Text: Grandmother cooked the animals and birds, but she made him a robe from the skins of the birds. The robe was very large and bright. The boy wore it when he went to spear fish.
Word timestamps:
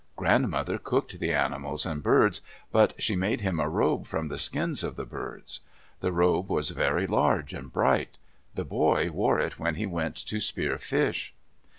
Grandmother 0.15 0.79
cooked 0.79 1.19
the 1.19 1.31
animals 1.31 1.85
and 1.85 2.01
birds, 2.01 2.41
but 2.71 2.95
she 2.99 3.15
made 3.15 3.41
him 3.41 3.59
a 3.59 3.69
robe 3.69 4.07
from 4.07 4.29
the 4.29 4.37
skins 4.39 4.83
of 4.83 4.95
the 4.95 5.05
birds. 5.05 5.59
The 5.99 6.11
robe 6.11 6.49
was 6.49 6.71
very 6.71 7.05
large 7.05 7.53
and 7.53 7.71
bright. 7.71 8.17
The 8.55 8.65
boy 8.65 9.11
wore 9.11 9.39
it 9.39 9.59
when 9.59 9.75
he 9.75 9.85
went 9.85 10.15
to 10.25 10.39
spear 10.39 10.79
fish. 10.79 11.35